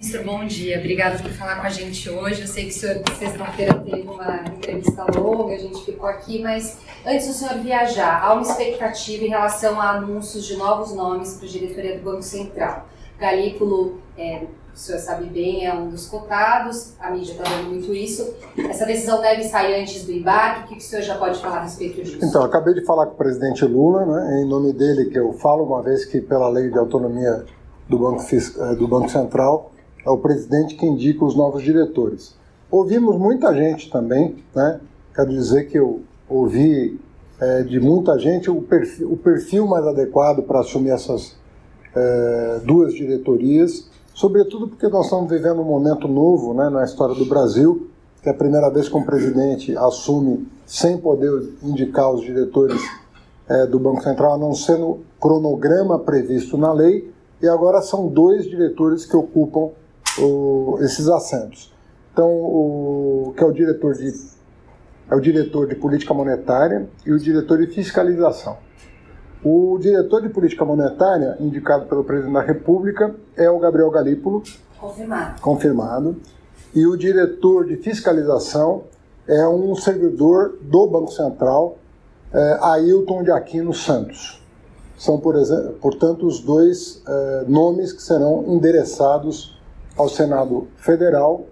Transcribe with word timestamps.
Ministro, 0.00 0.24
bom 0.24 0.46
dia. 0.46 0.78
Obrigada 0.78 1.22
por 1.22 1.30
falar 1.32 1.60
com 1.60 1.66
a 1.66 1.68
gente 1.68 2.08
hoje. 2.08 2.40
Eu 2.40 2.48
sei 2.48 2.64
que 2.64 2.70
o 2.70 2.72
senhor, 2.72 3.02
sexta-feira, 3.18 3.74
teve 3.80 4.08
uma 4.08 4.44
entrevista 4.46 5.04
longa, 5.14 5.54
a 5.54 5.58
gente 5.58 5.84
ficou 5.84 6.08
aqui, 6.08 6.42
mas 6.42 6.78
antes 7.06 7.26
do 7.26 7.34
senhor 7.34 7.58
viajar, 7.58 8.24
há 8.24 8.32
uma 8.32 8.40
expectativa 8.40 9.22
em 9.26 9.28
relação 9.28 9.78
a 9.78 9.90
anúncios 9.90 10.46
de 10.46 10.56
novos 10.56 10.94
nomes 10.94 11.34
para 11.34 11.46
a 11.46 11.50
diretoria 11.50 11.98
do 11.98 12.02
Banco 12.02 12.22
Central. 12.22 12.86
Galípolo, 13.18 13.98
é, 14.16 14.46
o 14.74 14.78
senhor 14.78 15.00
sabe 15.00 15.26
bem, 15.26 15.66
é 15.66 15.74
um 15.74 15.90
dos 15.90 16.06
cotados, 16.06 16.94
a 16.98 17.10
mídia 17.10 17.32
está 17.32 17.44
dando 17.44 17.68
muito 17.68 17.92
isso. 17.92 18.34
Essa 18.56 18.86
decisão 18.86 19.20
deve 19.20 19.44
sair 19.44 19.82
antes 19.82 20.06
do 20.06 20.12
embarque. 20.12 20.64
O 20.72 20.76
que 20.78 20.78
o 20.78 20.80
senhor 20.80 21.02
já 21.02 21.18
pode 21.18 21.38
falar 21.42 21.58
a 21.58 21.62
respeito 21.64 22.02
disso? 22.02 22.24
Então, 22.24 22.42
acabei 22.42 22.72
de 22.72 22.86
falar 22.86 23.04
com 23.04 23.12
o 23.12 23.18
presidente 23.18 23.66
Lula, 23.66 24.06
né, 24.06 24.40
em 24.40 24.48
nome 24.48 24.72
dele 24.72 25.10
que 25.10 25.18
eu 25.18 25.34
falo, 25.34 25.62
uma 25.62 25.82
vez 25.82 26.06
que 26.06 26.22
pela 26.22 26.48
lei 26.48 26.70
de 26.70 26.78
autonomia 26.78 27.44
do 27.86 27.98
Banco, 27.98 28.24
eh, 28.32 28.74
do 28.76 28.88
Banco 28.88 29.10
Central, 29.10 29.72
é 30.04 30.10
o 30.10 30.18
presidente 30.18 30.74
que 30.74 30.86
indica 30.86 31.24
os 31.24 31.36
novos 31.36 31.62
diretores. 31.62 32.34
Ouvimos 32.70 33.16
muita 33.18 33.54
gente 33.54 33.90
também, 33.90 34.36
né? 34.54 34.80
Quero 35.14 35.30
dizer 35.30 35.68
que 35.68 35.78
eu 35.78 36.00
ouvi 36.28 36.98
é, 37.40 37.62
de 37.62 37.80
muita 37.80 38.18
gente 38.18 38.50
o 38.50 38.62
perfil, 38.62 39.12
o 39.12 39.16
perfil 39.16 39.66
mais 39.66 39.86
adequado 39.86 40.42
para 40.42 40.60
assumir 40.60 40.90
essas 40.90 41.36
é, 41.94 42.60
duas 42.64 42.94
diretorias, 42.94 43.90
sobretudo 44.14 44.68
porque 44.68 44.86
nós 44.88 45.06
estamos 45.06 45.30
vivendo 45.30 45.60
um 45.60 45.64
momento 45.64 46.06
novo 46.06 46.54
né, 46.54 46.68
na 46.68 46.84
história 46.84 47.14
do 47.14 47.24
Brasil, 47.24 47.88
que 48.22 48.28
é 48.28 48.32
a 48.32 48.34
primeira 48.34 48.68
vez 48.68 48.88
que 48.88 48.96
um 48.96 49.02
presidente 49.02 49.76
assume 49.76 50.46
sem 50.66 50.98
poder 50.98 51.54
indicar 51.62 52.12
os 52.12 52.20
diretores 52.20 52.80
é, 53.48 53.66
do 53.66 53.78
Banco 53.78 54.02
Central, 54.02 54.34
a 54.34 54.38
não 54.38 54.54
ser 54.54 54.78
no 54.78 55.00
cronograma 55.18 55.98
previsto 55.98 56.56
na 56.56 56.72
lei, 56.72 57.10
e 57.42 57.48
agora 57.48 57.80
são 57.80 58.06
dois 58.06 58.44
diretores 58.44 59.04
que 59.04 59.16
ocupam 59.16 59.70
o, 60.20 60.78
esses 60.80 61.08
assentos. 61.08 61.72
Então, 62.12 62.28
o 62.28 63.32
que 63.36 63.42
é 63.42 63.46
o 63.46 63.52
diretor 63.52 63.94
de 63.94 64.12
é 65.10 65.16
o 65.16 65.20
diretor 65.20 65.66
de 65.66 65.74
política 65.74 66.14
monetária 66.14 66.88
e 67.04 67.12
o 67.12 67.18
diretor 67.18 67.58
de 67.58 67.66
fiscalização. 67.66 68.58
O 69.42 69.76
diretor 69.80 70.22
de 70.22 70.28
política 70.28 70.64
monetária, 70.64 71.36
indicado 71.40 71.86
pelo 71.86 72.04
presidente 72.04 72.34
da 72.34 72.42
República, 72.42 73.12
é 73.36 73.50
o 73.50 73.58
Gabriel 73.58 73.90
Galípolo. 73.90 74.42
Confirmado. 74.78 75.40
Confirmado. 75.40 76.16
E 76.72 76.86
o 76.86 76.96
diretor 76.96 77.66
de 77.66 77.76
fiscalização 77.76 78.84
é 79.26 79.48
um 79.48 79.74
servidor 79.74 80.58
do 80.60 80.86
Banco 80.86 81.10
Central, 81.10 81.78
é, 82.32 82.58
Ailton 82.60 83.24
de 83.24 83.32
Aquino 83.32 83.74
Santos. 83.74 84.40
São, 84.96 85.18
por 85.18 85.34
exemplo, 85.34 85.72
portanto, 85.80 86.24
os 86.24 86.40
dois 86.40 87.02
é, 87.08 87.44
nomes 87.48 87.92
que 87.92 88.02
serão 88.02 88.44
endereçados 88.46 89.59
ao 89.96 90.08
Senado 90.08 90.68
Federal 90.76 91.46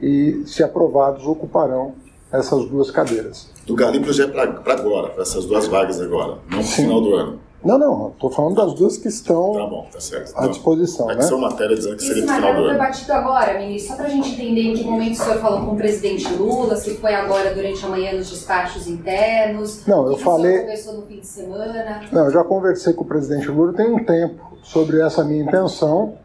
e, 0.00 0.42
se 0.46 0.62
aprovados, 0.62 1.26
ocuparão 1.26 1.94
essas 2.32 2.64
duas 2.66 2.90
cadeiras. 2.90 3.50
Do 3.66 3.74
Galípolo 3.74 4.12
já 4.12 4.24
é 4.24 4.26
para 4.26 4.72
agora, 4.72 5.10
para 5.10 5.22
essas 5.22 5.44
duas 5.44 5.68
vagas 5.68 6.00
agora, 6.00 6.38
não 6.50 6.58
no 6.58 6.64
final 6.64 7.00
do 7.00 7.14
ano. 7.14 7.38
Não, 7.64 7.78
não, 7.78 8.08
estou 8.08 8.28
falando 8.28 8.56
das 8.56 8.74
duas 8.74 8.96
que 8.96 9.06
estão 9.06 9.52
tá 9.52 9.66
bom, 9.66 9.86
tá 9.92 10.00
certo. 10.00 10.32
à 10.36 10.48
disposição. 10.48 11.08
É 11.08 11.14
que 11.14 11.20
né? 11.20 11.26
são 11.28 11.38
matérias 11.38 11.78
dizendo 11.78 11.96
que 11.96 12.02
seria 12.02 12.24
no 12.24 12.32
final 12.32 12.54
do 12.54 12.60
ano. 12.60 12.68
foi 12.70 12.78
batido 12.78 13.12
agora, 13.12 13.58
ministro, 13.58 13.90
só 13.90 13.96
para 13.96 14.06
a 14.06 14.08
gente 14.08 14.30
entender 14.30 14.60
em 14.62 14.74
que 14.74 14.82
momento 14.82 15.12
o 15.12 15.16
senhor 15.22 15.38
falou 15.38 15.66
com 15.66 15.72
o 15.72 15.76
presidente 15.76 16.32
Lula, 16.34 16.74
se 16.74 16.96
foi 16.96 17.14
agora 17.14 17.54
durante 17.54 17.84
a 17.84 17.88
manhã 17.88 18.14
nos 18.14 18.30
despachos 18.30 18.88
internos. 18.88 19.86
Não, 19.86 20.10
eu 20.10 20.18
falei. 20.18 20.60
Conversou 20.60 20.94
no 20.94 21.02
fim 21.06 21.20
de 21.20 21.26
semana. 21.26 22.00
Não, 22.10 22.24
eu 22.24 22.32
já 22.32 22.42
conversei 22.42 22.94
com 22.94 23.04
o 23.04 23.06
presidente 23.06 23.48
Lula 23.48 23.72
tem 23.72 23.92
um 23.92 24.04
tempo 24.04 24.58
sobre 24.64 25.00
essa 25.00 25.22
minha 25.22 25.44
intenção 25.44 26.18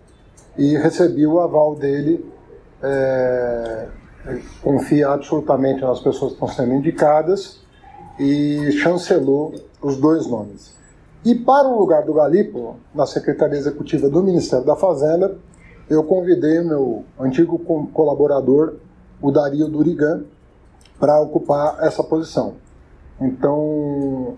e 0.58 0.76
recebi 0.78 1.26
o 1.26 1.40
aval 1.40 1.76
dele. 1.76 2.26
É, 2.82 3.88
confia 4.62 5.10
absolutamente 5.10 5.82
nas 5.82 6.00
pessoas 6.00 6.34
que 6.34 6.44
estão 6.44 6.48
sendo 6.48 6.74
indicadas 6.74 7.62
e 8.20 8.72
chancelou 8.72 9.56
os 9.82 9.98
dois 9.98 10.28
nomes. 10.28 10.76
E 11.24 11.36
para 11.36 11.68
o 11.68 11.78
lugar 11.78 12.04
do 12.04 12.14
Galipo, 12.14 12.78
na 12.94 13.06
Secretaria 13.06 13.58
Executiva 13.58 14.10
do 14.10 14.24
Ministério 14.24 14.66
da 14.66 14.76
Fazenda, 14.76 15.38
eu 15.90 16.04
convidei 16.04 16.60
o 16.60 16.66
meu 16.66 17.06
antigo 17.20 17.60
colaborador, 17.94 18.76
o 19.22 19.32
Dario 19.32 19.68
Durigan, 19.68 20.24
para 21.00 21.20
ocupar 21.20 21.78
essa 21.82 22.04
posição. 22.04 22.56
Então, 23.20 24.36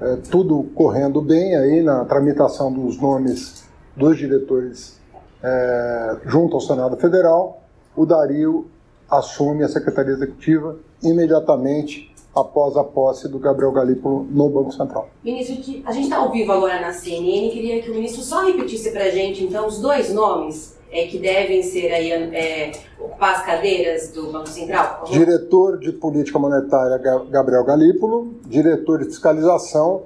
é, 0.00 0.16
tudo 0.30 0.64
correndo 0.74 1.20
bem 1.22 1.56
aí 1.56 1.82
na 1.82 2.04
tramitação 2.04 2.72
dos 2.72 2.98
nomes 3.00 3.64
dos 3.96 4.16
diretores 4.16 4.99
é, 5.42 6.16
junto 6.26 6.54
ao 6.54 6.60
Senado 6.60 6.96
Federal, 6.96 7.62
o 7.96 8.04
Dario 8.04 8.70
assume 9.10 9.64
a 9.64 9.68
Secretaria 9.68 10.12
Executiva 10.12 10.78
imediatamente 11.02 12.10
após 12.34 12.76
a 12.76 12.84
posse 12.84 13.28
do 13.28 13.38
Gabriel 13.38 13.72
Galípolo 13.72 14.24
no 14.30 14.48
Banco 14.48 14.72
Central. 14.72 15.08
Ministro, 15.24 15.82
a 15.84 15.92
gente 15.92 16.04
está 16.04 16.18
ao 16.18 16.30
vivo 16.30 16.52
agora 16.52 16.80
na 16.80 16.92
CNN, 16.92 17.50
queria 17.50 17.82
que 17.82 17.90
o 17.90 17.94
ministro 17.94 18.22
só 18.22 18.44
repetisse 18.44 18.92
para 18.92 19.04
a 19.04 19.10
gente, 19.10 19.42
então, 19.42 19.66
os 19.66 19.80
dois 19.80 20.12
nomes 20.12 20.76
é, 20.92 21.06
que 21.06 21.18
devem 21.18 21.62
ser 21.62 21.92
aí, 21.92 22.12
é, 22.12 22.72
ocupar 23.00 23.34
as 23.34 23.44
cadeiras 23.44 24.12
do 24.12 24.30
Banco 24.30 24.48
Central? 24.48 25.04
Diretor 25.10 25.78
de 25.78 25.90
Política 25.92 26.38
Monetária, 26.38 26.98
Gabriel 27.28 27.64
Galípolo, 27.64 28.34
diretor 28.46 29.00
de 29.00 29.06
Fiscalização, 29.06 30.02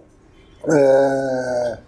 é, 0.67 1.79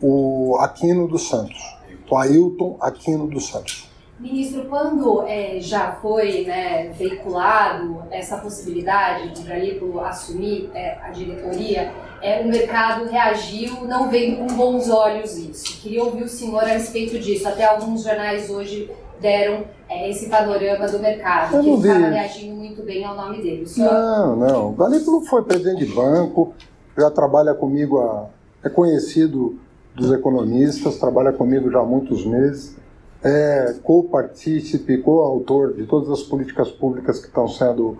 o 0.00 0.56
Aquino 0.58 1.06
dos 1.06 1.28
Santos 1.28 1.75
o 2.14 2.16
Ailton 2.16 2.76
Aquino 2.80 3.26
dos 3.26 3.48
Santos. 3.48 3.88
Ministro, 4.18 4.64
quando 4.64 5.24
é, 5.26 5.58
já 5.60 5.92
foi 5.92 6.44
né, 6.44 6.90
veiculado 6.96 8.02
essa 8.10 8.38
possibilidade 8.38 9.28
do 9.28 9.46
Galípolo 9.46 10.00
assumir 10.00 10.70
é, 10.72 10.96
a 11.02 11.10
diretoria, 11.10 11.92
é, 12.22 12.40
o 12.40 12.48
mercado 12.48 13.04
reagiu, 13.04 13.84
não 13.84 14.08
vendo 14.08 14.38
com 14.38 14.56
bons 14.56 14.88
olhos 14.88 15.36
isso. 15.36 15.82
Queria 15.82 16.02
ouvir 16.02 16.22
o 16.22 16.28
senhor 16.28 16.62
a 16.64 16.68
respeito 16.68 17.18
disso. 17.18 17.46
Até 17.46 17.64
alguns 17.64 18.04
jornais 18.04 18.48
hoje 18.48 18.90
deram 19.20 19.64
é, 19.86 20.08
esse 20.08 20.30
panorama 20.30 20.88
do 20.88 20.98
mercado, 20.98 21.62
que 21.62 21.70
estava 21.70 22.08
reagindo 22.08 22.56
muito 22.56 22.82
bem 22.82 23.04
ao 23.04 23.14
nome 23.14 23.42
dele. 23.42 23.66
Senhor... 23.66 23.92
Não, 23.92 24.36
não. 24.36 24.72
Galípolo 24.72 25.26
foi 25.26 25.42
presidente 25.42 25.84
de 25.84 25.92
banco, 25.92 26.54
já 26.96 27.10
trabalha 27.10 27.52
comigo, 27.52 27.98
a, 27.98 28.26
é 28.64 28.70
conhecido 28.70 29.58
dos 29.96 30.12
economistas, 30.12 30.98
trabalha 30.98 31.32
comigo 31.32 31.70
já 31.70 31.80
há 31.80 31.84
muitos 31.84 32.24
meses, 32.26 32.76
é 33.24 33.74
co-partícipe, 33.82 34.98
co-autor 34.98 35.72
de 35.72 35.86
todas 35.86 36.10
as 36.10 36.22
políticas 36.22 36.70
públicas 36.70 37.18
que 37.18 37.26
estão 37.26 37.48
sendo 37.48 37.96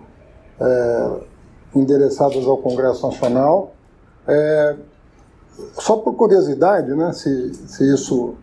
é, 0.60 1.20
endereçadas 1.74 2.46
ao 2.46 2.58
Congresso 2.58 3.06
Nacional. 3.06 3.72
É, 4.28 4.76
só 5.72 5.96
por 5.96 6.14
curiosidade, 6.14 6.94
né, 6.94 7.12
se, 7.12 7.54
se 7.54 7.94
isso. 7.94 8.34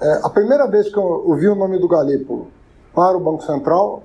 É, 0.00 0.20
a 0.22 0.28
primeira 0.28 0.66
vez 0.66 0.90
que 0.90 0.98
eu 0.98 1.02
ouvi 1.02 1.48
o 1.48 1.54
nome 1.54 1.78
do 1.78 1.88
Galípolo 1.88 2.48
para 2.94 3.16
o 3.16 3.20
Banco 3.20 3.42
Central 3.42 4.02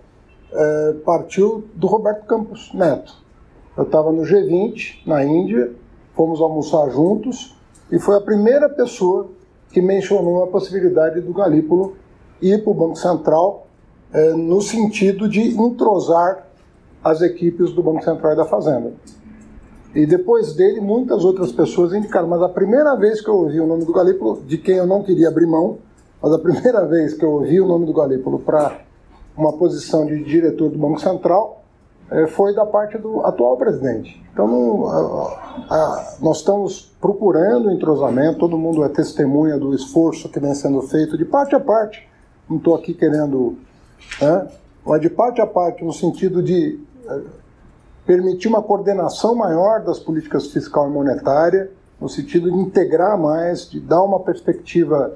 é, 0.51 0.93
partiu 1.05 1.65
do 1.75 1.87
Roberto 1.87 2.25
Campos 2.25 2.71
Neto. 2.73 3.13
Eu 3.75 3.83
estava 3.83 4.11
no 4.11 4.21
G20, 4.21 5.05
na 5.05 5.25
Índia, 5.25 5.71
fomos 6.15 6.39
almoçar 6.39 6.89
juntos 6.89 7.55
e 7.93 7.99
foi 7.99 8.17
a 8.17 8.21
primeira 8.21 8.67
pessoa 8.67 9.29
que 9.71 9.79
mencionou 9.79 10.43
a 10.43 10.47
possibilidade 10.47 11.21
do 11.21 11.31
Galípolo 11.31 11.95
ir 12.41 12.63
para 12.63 12.71
o 12.71 12.73
Banco 12.73 12.95
Central 12.95 13.67
é, 14.11 14.33
no 14.33 14.63
sentido 14.63 15.29
de 15.29 15.41
entrosar 15.41 16.47
as 17.03 17.21
equipes 17.21 17.71
do 17.71 17.83
Banco 17.83 18.03
Central 18.03 18.33
e 18.33 18.35
da 18.35 18.45
Fazenda. 18.45 18.93
E 19.93 20.07
depois 20.07 20.55
dele, 20.55 20.81
muitas 20.81 21.23
outras 21.23 21.51
pessoas 21.51 21.93
indicaram, 21.93 22.27
mas 22.27 22.41
a 22.41 22.49
primeira 22.49 22.95
vez 22.95 23.21
que 23.21 23.29
eu 23.29 23.35
ouvi 23.35 23.59
o 23.59 23.67
nome 23.67 23.85
do 23.85 23.93
Galípolo, 23.93 24.41
de 24.41 24.57
quem 24.57 24.77
eu 24.77 24.87
não 24.87 25.03
queria 25.03 25.27
abrir 25.27 25.45
mão, 25.45 25.77
mas 26.19 26.33
a 26.33 26.39
primeira 26.39 26.83
vez 26.89 27.13
que 27.13 27.23
eu 27.23 27.29
ouvi 27.29 27.61
o 27.61 27.67
nome 27.67 27.85
do 27.85 27.93
Galípolo 27.93 28.39
para 28.39 28.79
uma 29.37 29.53
posição 29.53 30.03
de 30.03 30.23
diretor 30.23 30.71
do 30.71 30.79
Banco 30.79 30.99
Central, 30.99 31.62
foi 32.27 32.53
da 32.53 32.65
parte 32.65 32.97
do 32.97 33.25
atual 33.25 33.57
presidente. 33.57 34.23
Então, 34.31 34.87
a, 34.87 35.73
a, 35.73 36.15
nós 36.21 36.37
estamos 36.37 36.91
procurando 37.01 37.71
entrosamento, 37.71 38.39
todo 38.39 38.57
mundo 38.57 38.83
é 38.83 38.89
testemunha 38.89 39.57
do 39.57 39.73
esforço 39.73 40.29
que 40.29 40.39
vem 40.39 40.53
sendo 40.53 40.81
feito 40.83 41.17
de 41.17 41.25
parte 41.25 41.55
a 41.55 41.59
parte. 41.59 42.07
Não 42.49 42.57
estou 42.57 42.75
aqui 42.75 42.93
querendo. 42.93 43.57
Né, 44.21 44.47
mas 44.85 45.01
de 45.01 45.09
parte 45.09 45.41
a 45.41 45.47
parte, 45.47 45.83
no 45.83 45.93
sentido 45.93 46.43
de 46.43 46.79
é, 47.07 47.21
permitir 48.05 48.47
uma 48.47 48.61
coordenação 48.61 49.33
maior 49.33 49.81
das 49.81 49.99
políticas 49.99 50.47
fiscal 50.47 50.89
e 50.89 50.91
monetária, 50.91 51.71
no 51.99 52.09
sentido 52.09 52.51
de 52.51 52.57
integrar 52.57 53.17
mais, 53.17 53.69
de 53.69 53.79
dar 53.79 54.03
uma 54.03 54.19
perspectiva 54.19 55.13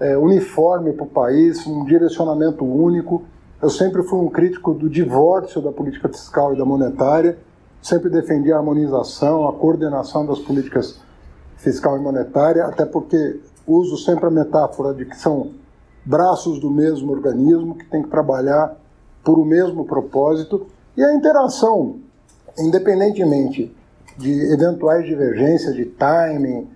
é, 0.00 0.16
uniforme 0.16 0.92
para 0.92 1.04
o 1.04 1.08
país, 1.08 1.66
um 1.66 1.84
direcionamento 1.84 2.64
único 2.64 3.22
eu 3.62 3.70
sempre 3.70 4.02
fui 4.02 4.18
um 4.18 4.28
crítico 4.28 4.74
do 4.74 4.90
divórcio 4.90 5.62
da 5.62 5.70
política 5.70 6.08
fiscal 6.08 6.52
e 6.52 6.58
da 6.58 6.64
monetária, 6.64 7.38
sempre 7.80 8.10
defendi 8.10 8.52
a 8.52 8.56
harmonização, 8.56 9.48
a 9.48 9.52
coordenação 9.52 10.26
das 10.26 10.40
políticas 10.40 11.00
fiscal 11.58 11.96
e 11.96 12.00
monetária, 12.00 12.64
até 12.66 12.84
porque 12.84 13.40
uso 13.64 13.96
sempre 13.96 14.26
a 14.26 14.30
metáfora 14.30 14.92
de 14.92 15.04
que 15.04 15.16
são 15.16 15.52
braços 16.04 16.58
do 16.58 16.68
mesmo 16.68 17.12
organismo 17.12 17.76
que 17.76 17.84
tem 17.84 18.02
que 18.02 18.10
trabalhar 18.10 18.76
por 19.22 19.38
o 19.38 19.44
mesmo 19.44 19.84
propósito. 19.84 20.66
E 20.96 21.04
a 21.04 21.14
interação, 21.14 22.00
independentemente 22.58 23.72
de 24.18 24.52
eventuais 24.52 25.06
divergências 25.06 25.76
de 25.76 25.84
timing, 25.84 26.68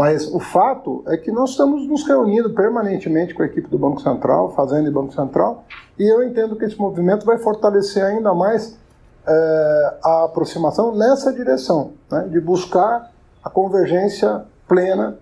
mas 0.00 0.32
o 0.32 0.40
fato 0.40 1.04
é 1.08 1.16
que 1.18 1.30
nós 1.30 1.50
estamos 1.50 1.86
nos 1.86 2.08
reunindo 2.08 2.48
permanentemente 2.54 3.34
com 3.34 3.42
a 3.42 3.44
equipe 3.44 3.68
do 3.68 3.78
Banco 3.78 4.00
Central, 4.00 4.50
Fazenda 4.52 4.88
e 4.88 4.90
Banco 4.90 5.12
Central, 5.12 5.62
e 5.98 6.10
eu 6.10 6.22
entendo 6.22 6.56
que 6.56 6.64
esse 6.64 6.78
movimento 6.78 7.26
vai 7.26 7.36
fortalecer 7.36 8.02
ainda 8.02 8.32
mais 8.32 8.78
é, 9.26 9.98
a 10.02 10.24
aproximação 10.24 10.96
nessa 10.96 11.30
direção, 11.34 11.92
né, 12.10 12.26
de 12.30 12.40
buscar 12.40 13.12
a 13.44 13.50
convergência 13.50 14.46
plena 14.66 15.18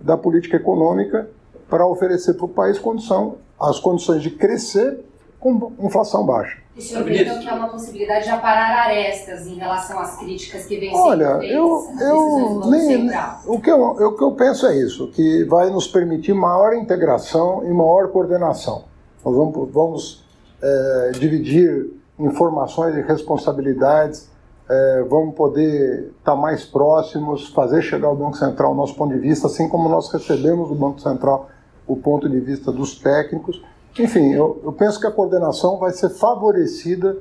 da 0.00 0.16
política 0.16 0.56
econômica 0.56 1.28
para 1.68 1.86
oferecer 1.86 2.32
para 2.32 2.46
o 2.46 2.48
país 2.48 2.78
condição, 2.78 3.34
as 3.60 3.78
condições 3.80 4.22
de 4.22 4.30
crescer 4.30 5.04
com 5.38 5.72
inflação 5.78 6.24
baixa. 6.24 6.61
E 6.74 6.78
o 6.78 6.82
senhor 6.82 7.04
vê 7.04 7.22
então 7.22 7.38
que 7.38 7.48
há 7.48 7.54
uma 7.54 7.68
possibilidade 7.68 8.24
de 8.24 8.30
aparar 8.30 8.86
arestas 8.86 9.46
em 9.46 9.54
relação 9.56 9.98
às 9.98 10.16
críticas 10.18 10.64
que 10.64 10.78
vêm 10.78 10.90
sendo 10.90 11.02
Olha, 11.02 11.38
feitas 11.38 11.50
eu, 11.50 11.86
eu, 12.00 12.70
nem, 12.70 13.10
o, 13.46 13.60
que 13.60 13.70
eu, 13.70 13.82
o 13.82 14.16
que 14.16 14.24
eu 14.24 14.32
penso 14.32 14.66
é 14.66 14.78
isso, 14.78 15.08
que 15.08 15.44
vai 15.44 15.68
nos 15.68 15.86
permitir 15.86 16.32
maior 16.32 16.72
integração 16.74 17.62
e 17.64 17.72
maior 17.72 18.08
coordenação. 18.08 18.84
Nós 19.22 19.34
vamos, 19.34 19.70
vamos 19.70 20.24
é, 20.62 21.10
dividir 21.18 21.90
informações 22.18 22.96
e 22.96 23.02
responsabilidades, 23.02 24.30
é, 24.68 25.04
vamos 25.08 25.34
poder 25.34 26.12
estar 26.18 26.36
mais 26.36 26.64
próximos, 26.64 27.48
fazer 27.48 27.82
chegar 27.82 28.08
ao 28.08 28.16
Banco 28.16 28.36
Central 28.38 28.72
o 28.72 28.74
nosso 28.74 28.94
ponto 28.94 29.12
de 29.12 29.20
vista, 29.20 29.46
assim 29.46 29.68
como 29.68 29.90
nós 29.90 30.10
recebemos 30.10 30.70
do 30.70 30.74
Banco 30.74 31.00
Central 31.00 31.50
o 31.86 31.96
ponto 31.96 32.28
de 32.28 32.40
vista 32.40 32.72
dos 32.72 32.98
técnicos. 32.98 33.62
Enfim, 33.98 34.32
eu, 34.32 34.60
eu 34.64 34.72
penso 34.72 34.98
que 34.98 35.06
a 35.06 35.10
coordenação 35.10 35.78
vai 35.78 35.92
ser 35.92 36.10
favorecida 36.10 37.16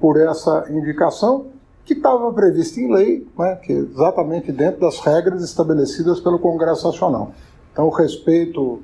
por 0.00 0.20
essa 0.20 0.66
indicação 0.70 1.46
que 1.84 1.94
estava 1.94 2.32
prevista 2.32 2.80
em 2.80 2.92
lei, 2.92 3.26
né, 3.38 3.56
que 3.56 3.72
é 3.72 3.76
exatamente 3.76 4.52
dentro 4.52 4.80
das 4.80 5.00
regras 5.00 5.42
estabelecidas 5.42 6.20
pelo 6.20 6.38
Congresso 6.38 6.86
Nacional. 6.86 7.32
Então, 7.72 7.86
o 7.86 7.90
respeito 7.90 8.80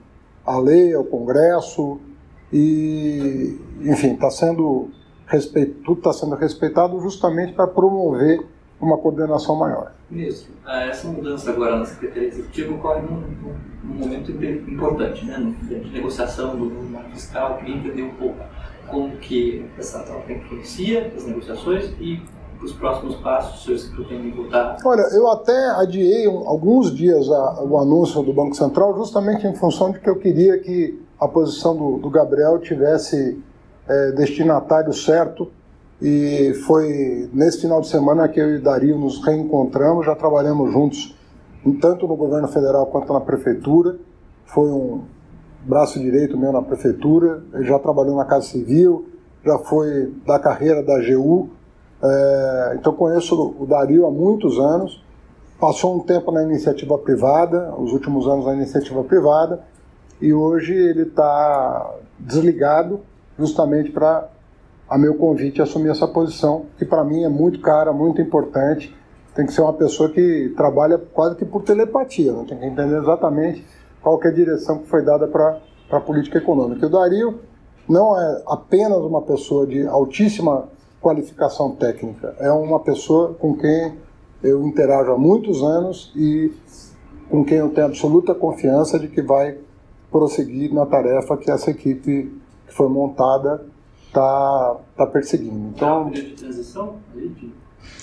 à 0.47 0.59
lei, 0.59 0.95
ao 0.95 1.05
Congresso, 1.05 1.99
e, 2.53 3.59
enfim, 3.83 4.15
está 4.15 4.31
sendo 4.31 4.89
respeito, 5.27 5.83
tudo 5.85 5.99
está 5.99 6.13
sendo 6.13 6.37
respeitado 6.37 6.99
justamente 7.01 7.53
para 7.53 7.67
promover 7.67 8.47
uma 8.81 8.99
coordenação 8.99 9.57
maior. 9.57 9.93
Ministro, 10.11 10.53
ah, 10.65 10.85
essa 10.85 11.09
mudança 11.09 11.51
agora 11.51 11.79
na 11.79 11.87
Secretaria 11.87 12.29
Executiva 12.29 12.75
ocorre 12.75 13.03
num, 13.03 13.23
num 13.85 13.95
momento 13.95 14.31
importante, 14.31 15.25
né? 15.25 15.55
de 15.63 15.91
negociação 15.91 16.57
do 16.57 16.71
marco 16.91 17.11
fiscal, 17.11 17.57
queria 17.59 17.77
entender 17.77 18.03
um 18.03 18.15
pouco 18.15 18.39
como 18.87 19.17
que 19.17 19.65
essa 19.79 20.01
troca 20.01 20.33
influencia 20.33 21.13
as 21.17 21.25
negociações 21.25 21.91
e 21.99 22.23
os 22.63 22.73
próximos 22.73 23.17
passos, 23.17 23.63
se 23.63 23.67
vocês 23.67 23.95
pretendem 23.95 24.31
votar? 24.31 24.79
Olha, 24.85 25.03
eu 25.13 25.31
até 25.31 25.71
adiei 25.71 26.27
um, 26.29 26.49
alguns 26.49 26.95
dias 26.95 27.29
a, 27.31 27.63
o 27.63 27.79
anúncio 27.79 28.23
do 28.23 28.33
Banco 28.33 28.55
Central 28.55 28.97
justamente 28.97 29.47
em 29.47 29.55
função 29.55 29.91
de 29.91 30.01
que 30.01 30.09
eu 30.09 30.17
queria 30.17 30.59
que 30.59 30.99
a 31.21 31.29
posição 31.29 31.77
do, 31.77 31.99
do 31.99 32.11
Gabriel 32.11 32.59
tivesse 32.59 33.39
é, 33.89 34.13
destinatário 34.13 34.93
certo 34.93 35.51
e 36.01 36.55
foi 36.67 37.31
nesse 37.33 37.61
final 37.61 37.81
de 37.81 37.89
semana 37.89 38.29
que 38.29 38.41
eu 38.41 38.57
e 38.57 38.59
Dario 38.59 38.99
nos 38.99 39.25
reencontramos, 39.25 40.07
já 40.07 40.15
trabalhamos 40.15 40.73
juntos, 40.73 41.15
tanto 41.81 42.07
no 42.07 42.17
governo 42.17 42.49
federal 42.49 42.87
quanto 42.87 43.13
na 43.13 43.21
prefeitura. 43.21 43.97
Foi 44.47 44.69
um 44.69 45.03
braço 45.65 45.99
direito 45.99 46.37
meu 46.37 46.53
na 46.53 46.63
prefeitura, 46.63 47.43
ele 47.55 47.65
já 47.65 47.79
trabalhou 47.79 48.17
na 48.17 48.25
Casa 48.25 48.49
Civil, 48.49 49.07
já 49.45 49.59
foi 49.59 50.13
da 50.27 50.39
carreira 50.39 50.83
da 50.83 50.97
AGU, 50.97 51.51
é, 52.03 52.77
então 52.79 52.93
conheço 52.93 53.55
o 53.59 53.67
Dario 53.67 54.07
há 54.07 54.11
muitos 54.11 54.59
anos. 54.59 55.03
Passou 55.59 55.97
um 55.97 56.01
tempo 56.01 56.31
na 56.33 56.43
iniciativa 56.43 56.99
privada, 56.99 57.75
os 57.79 57.93
últimos 57.93 58.27
anos 58.27 58.45
na 58.45 58.55
iniciativa 58.55 59.03
privada, 59.05 59.61
e 60.21 60.35
hoje 60.35 60.75
ele 60.75 61.03
está 61.03 61.95
desligado 62.19 63.01
justamente 63.39 63.91
para 63.91 64.29
a 64.89 64.99
meu 64.99 65.15
convite 65.15 65.63
assumir 65.63 65.91
essa 65.91 66.07
posição, 66.07 66.67
que 66.79 66.85
para 66.85 67.03
mim 67.05 67.25
é 67.25 67.29
muito 67.29 67.61
cara, 67.61 67.93
muito 67.93 68.21
importante. 68.21 68.95
Tem 69.35 69.47
que 69.47 69.53
ser 69.53 69.63
uma 69.63 69.73
pessoa 69.73 70.11
que 70.11 70.53
trabalha 70.57 70.99
quase 70.99 71.37
que 71.37 71.45
por 71.45 71.63
telepatia, 71.63 72.33
né? 72.33 72.45
tem 72.49 72.59
que 72.59 72.67
entender 72.67 72.99
exatamente 72.99 73.65
qual 74.01 74.21
é 74.23 74.29
a 74.29 74.31
direção 74.31 74.79
que 74.79 74.89
foi 74.89 75.03
dada 75.03 75.27
para 75.27 75.59
a 75.91 76.01
política 76.01 76.39
econômica. 76.39 76.87
O 76.87 76.91
Dario 76.91 77.41
não 77.89 78.19
é 78.19 78.43
apenas 78.47 78.99
uma 78.99 79.23
pessoa 79.23 79.67
de 79.67 79.87
altíssima 79.87 80.69
qualificação 81.01 81.73
técnica, 81.73 82.35
é 82.39 82.51
uma 82.51 82.81
pessoa 82.81 83.35
com 83.35 83.55
quem 83.55 83.95
eu 84.43 84.67
interajo 84.67 85.13
há 85.13 85.19
muitos 85.19 85.63
anos 85.63 86.13
e 86.15 86.53
com 87.29 87.45
quem 87.45 87.59
eu 87.59 87.71
tenho 87.71 87.87
absoluta 87.87 88.35
confiança 88.35 88.99
de 88.99 89.09
que 89.09 89.21
vai 89.21 89.59
prosseguir 90.11 90.73
na 90.73 90.87
tarefa 90.87 91.37
que 91.37 91.51
essa 91.51 91.71
equipe 91.71 92.41
que 92.67 92.75
foi 92.75 92.89
montada 92.89 93.67
está 94.15 94.77
tá 94.97 95.07
perseguindo. 95.07 95.73
Então, 95.75 96.11
de 96.11 96.35
transição? 96.35 96.97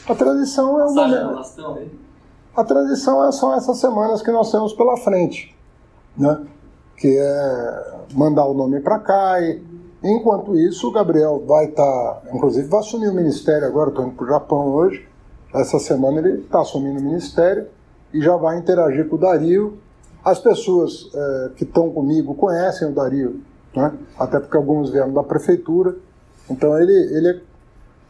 A 0.08 0.13
transição 0.13 0.80
é 0.80 0.86
uma. 0.86 0.94
A 2.56 2.63
transição 2.66 3.25
é 3.25 3.31
são 3.31 3.54
essas 3.54 3.78
semanas 3.78 4.22
que 4.22 4.30
nós 4.30 4.52
temos 4.52 4.74
pela 4.74 4.98
frente, 4.98 5.56
né? 6.18 6.46
Que 6.98 7.18
é 7.18 7.98
mandar 8.13 8.46
o 8.46 8.54
nome 8.54 8.81
para 8.81 9.00
cá 9.00 9.42
e 9.42 9.62
enquanto 10.04 10.56
isso 10.58 10.90
o 10.90 10.92
Gabriel 10.92 11.44
vai 11.48 11.66
estar, 11.66 11.84
tá, 11.84 12.22
inclusive 12.34 12.68
vai 12.68 12.81
assumir 12.81 13.08
o 13.08 13.13
ministério 13.13 13.66
agora, 13.66 13.90
estou 13.90 14.06
indo 14.06 14.16
para 14.16 14.25
o 14.25 14.28
Japão 14.28 14.68
hoje. 14.74 15.08
Essa 15.54 15.80
semana 15.80 16.19
ele 16.19 16.42
está 16.42 16.62
assumindo 16.62 17.00
o 17.00 17.04
ministério 17.04 17.68
e 18.13 18.22
já 18.22 18.36
vai 18.36 18.58
interagir 18.58 19.08
com 19.08 19.16
o 19.16 19.19
Dario. 19.19 19.78
As 20.24 20.40
pessoas 20.40 21.10
é, 21.13 21.52
que 21.56 21.63
estão 21.63 21.90
comigo 21.90 22.36
conhecem 22.36 22.90
o 22.90 22.94
Dario 22.94 23.42
né? 23.75 23.94
até 24.18 24.39
porque 24.39 24.57
alguns 24.57 24.91
vieram 24.91 25.13
da 25.13 25.23
prefeitura. 25.23 25.95
Então 26.50 26.77
ele, 26.79 26.91
ele 26.91 27.27
é 27.29 27.39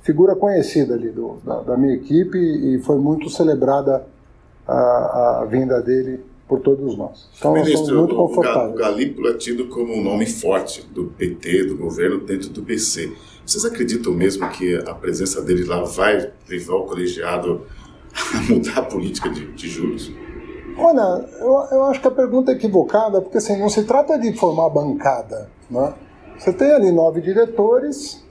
figura 0.01 0.35
conhecida 0.35 0.95
ali 0.95 1.09
do, 1.09 1.37
da, 1.43 1.61
da 1.61 1.77
minha 1.77 1.93
equipe 1.93 2.37
e 2.37 2.79
foi 2.79 2.97
muito 2.97 3.29
celebrada 3.29 4.05
a, 4.67 5.41
a 5.41 5.45
vinda 5.45 5.81
dele 5.81 6.23
por 6.47 6.59
todos 6.59 6.97
nós. 6.97 7.29
Então 7.37 7.53
Ministro, 7.53 7.87
nós 7.87 7.97
muito 7.97 8.15
confortáveis. 8.15 8.73
O 8.73 8.77
Galípolo 8.77 9.29
é 9.29 9.33
tido 9.35 9.67
como 9.67 9.93
um 9.93 10.03
nome 10.03 10.25
forte 10.25 10.85
do 10.91 11.05
PT, 11.05 11.65
do 11.65 11.77
governo, 11.77 12.19
dentro 12.19 12.49
do 12.49 12.61
PC. 12.61 13.11
Vocês 13.45 13.63
acreditam 13.63 14.13
mesmo 14.13 14.49
que 14.49 14.75
a 14.75 14.93
presença 14.93 15.41
dele 15.41 15.63
lá 15.63 15.83
vai 15.83 16.31
levar 16.49 16.75
o 16.75 16.85
colegiado 16.85 17.61
a 18.13 18.41
mudar 18.51 18.79
a 18.79 18.81
política 18.81 19.29
de, 19.29 19.51
de 19.53 19.69
juros? 19.69 20.11
Olha, 20.81 21.25
eu, 21.39 21.67
eu 21.71 21.83
acho 21.85 22.01
que 22.01 22.07
a 22.07 22.11
pergunta 22.11 22.51
é 22.51 22.55
equivocada, 22.55 23.21
porque 23.21 23.37
assim, 23.37 23.57
não 23.57 23.69
se 23.69 23.83
trata 23.83 24.17
de 24.17 24.33
formar 24.33 24.69
bancada. 24.69 25.49
Né? 25.69 25.93
Você 26.37 26.51
tem 26.53 26.71
ali 26.71 26.91
nove 26.91 27.21
diretores, 27.21 28.23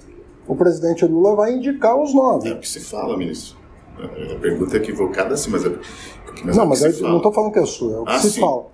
o 0.46 0.56
presidente 0.56 1.06
Lula 1.06 1.36
vai 1.36 1.52
indicar 1.52 1.96
os 1.96 2.12
nove. 2.12 2.48
É 2.48 2.52
o 2.52 2.58
que 2.58 2.68
se 2.68 2.80
fala, 2.80 3.16
ministro. 3.16 3.58
A 3.98 4.38
pergunta 4.40 4.76
é 4.76 4.80
equivocada, 4.80 5.36
sim, 5.36 5.50
mas 5.50 5.64
é, 5.64 5.78
mas 6.44 6.56
não, 6.56 6.64
é 6.64 6.66
mas 6.68 6.82
eu 6.82 7.08
não 7.08 7.18
estou 7.18 7.32
falando 7.32 7.52
que 7.52 7.58
é 7.58 7.66
sua, 7.66 7.96
é 7.96 7.98
o 8.00 8.04
que 8.04 8.12
ah, 8.12 8.18
se 8.18 8.30
sim. 8.30 8.40
fala. 8.40 8.66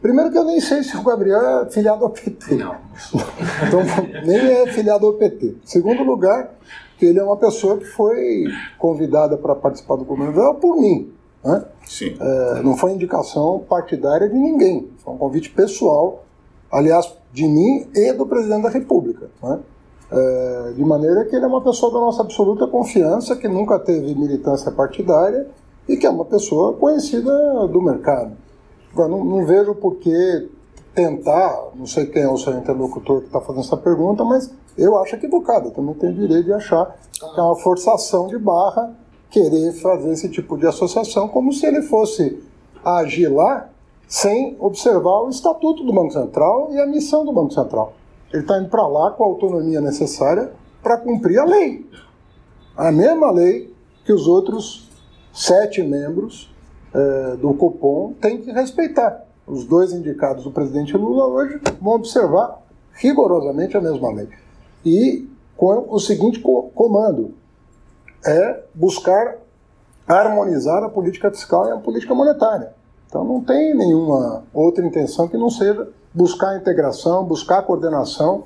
Primeiro 0.00 0.30
que 0.30 0.36
eu 0.36 0.44
nem 0.44 0.60
sei 0.60 0.82
se 0.82 0.96
o 0.96 1.02
Gabriel 1.02 1.62
é 1.62 1.70
filiado 1.70 2.04
ao 2.04 2.10
PT. 2.10 2.56
Não. 2.56 2.76
então, 3.66 3.80
nem 4.26 4.36
é 4.36 4.66
filiado 4.66 5.06
ao 5.06 5.14
PT. 5.14 5.56
Segundo 5.64 6.04
lugar, 6.04 6.54
que 6.98 7.06
ele 7.06 7.18
é 7.18 7.24
uma 7.24 7.38
pessoa 7.38 7.78
que 7.78 7.86
foi 7.86 8.44
convidada 8.78 9.38
para 9.38 9.54
participar 9.54 9.96
do 9.96 10.04
governo 10.04 10.32
federal 10.32 10.56
por 10.56 10.76
mim. 10.76 11.10
Né? 11.44 11.64
Sim. 11.86 12.16
É, 12.18 12.62
não 12.62 12.76
foi 12.76 12.92
indicação 12.92 13.62
partidária 13.68 14.28
de 14.28 14.34
ninguém, 14.34 14.88
foi 14.98 15.12
um 15.12 15.18
convite 15.18 15.50
pessoal, 15.50 16.24
aliás, 16.72 17.12
de 17.32 17.46
mim 17.46 17.86
e 17.94 18.12
do 18.12 18.26
presidente 18.26 18.62
da 18.62 18.70
República. 18.70 19.28
Né? 19.42 19.60
É, 20.10 20.72
de 20.74 20.84
maneira 20.84 21.24
que 21.24 21.36
ele 21.36 21.44
é 21.44 21.48
uma 21.48 21.60
pessoa 21.60 21.92
da 21.92 21.98
nossa 21.98 22.22
absoluta 22.22 22.66
confiança, 22.66 23.36
que 23.36 23.48
nunca 23.48 23.78
teve 23.78 24.14
militância 24.14 24.70
partidária 24.70 25.46
e 25.88 25.96
que 25.96 26.06
é 26.06 26.10
uma 26.10 26.24
pessoa 26.24 26.72
conhecida 26.74 27.68
do 27.68 27.82
mercado. 27.82 28.32
Agora, 28.92 29.08
não, 29.08 29.24
não 29.24 29.44
vejo 29.44 29.74
por 29.74 29.96
que 29.96 30.48
tentar, 30.94 31.70
não 31.74 31.86
sei 31.86 32.06
quem 32.06 32.22
é 32.22 32.28
o 32.28 32.38
seu 32.38 32.56
interlocutor 32.56 33.20
que 33.20 33.26
está 33.26 33.40
fazendo 33.40 33.64
essa 33.64 33.76
pergunta, 33.76 34.24
mas 34.24 34.50
eu 34.78 34.96
acho 34.98 35.16
equivocado, 35.16 35.68
eu 35.68 35.72
também 35.72 35.94
tenho 35.94 36.14
direito 36.14 36.44
de 36.44 36.52
achar 36.52 36.96
que 37.12 37.40
é 37.40 37.42
uma 37.42 37.56
forçação 37.56 38.28
de 38.28 38.38
barra 38.38 38.94
querer 39.34 39.72
fazer 39.72 40.12
esse 40.12 40.28
tipo 40.28 40.56
de 40.56 40.64
associação, 40.64 41.26
como 41.26 41.52
se 41.52 41.66
ele 41.66 41.82
fosse 41.82 42.40
agir 42.84 43.26
lá 43.26 43.68
sem 44.06 44.56
observar 44.60 45.24
o 45.24 45.28
estatuto 45.28 45.82
do 45.82 45.92
Banco 45.92 46.12
Central 46.12 46.68
e 46.70 46.78
a 46.78 46.86
missão 46.86 47.24
do 47.24 47.32
Banco 47.32 47.52
Central. 47.52 47.94
Ele 48.32 48.42
está 48.42 48.60
indo 48.60 48.68
para 48.68 48.86
lá 48.86 49.10
com 49.10 49.24
a 49.24 49.26
autonomia 49.26 49.80
necessária 49.80 50.52
para 50.80 50.98
cumprir 50.98 51.40
a 51.40 51.44
lei. 51.44 51.84
A 52.76 52.92
mesma 52.92 53.32
lei 53.32 53.74
que 54.04 54.12
os 54.12 54.28
outros 54.28 54.88
sete 55.32 55.82
membros 55.82 56.54
é, 56.94 57.36
do 57.36 57.54
Copom 57.54 58.12
têm 58.20 58.40
que 58.40 58.52
respeitar. 58.52 59.24
Os 59.48 59.64
dois 59.64 59.92
indicados 59.92 60.44
do 60.44 60.52
presidente 60.52 60.96
Lula 60.96 61.26
hoje 61.26 61.60
vão 61.80 61.94
observar 61.94 62.62
rigorosamente 62.92 63.76
a 63.76 63.80
mesma 63.80 64.12
lei. 64.12 64.28
E 64.86 65.28
com 65.56 65.86
o 65.88 65.98
seguinte 65.98 66.40
comando: 66.40 67.34
é 68.26 68.62
buscar 68.74 69.36
harmonizar 70.06 70.82
a 70.82 70.88
política 70.88 71.30
fiscal 71.30 71.68
e 71.68 71.72
a 71.72 71.76
política 71.76 72.14
monetária. 72.14 72.72
Então 73.08 73.24
não 73.24 73.40
tem 73.42 73.74
nenhuma 73.74 74.44
outra 74.52 74.84
intenção 74.84 75.28
que 75.28 75.36
não 75.36 75.50
seja 75.50 75.88
buscar 76.12 76.56
integração, 76.56 77.24
buscar 77.24 77.62
coordenação 77.62 78.44